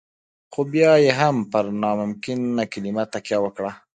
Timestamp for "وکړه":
3.41-3.71